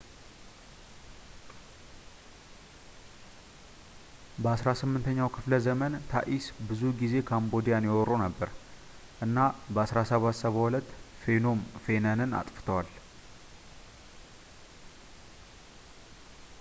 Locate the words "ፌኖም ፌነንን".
11.25-12.33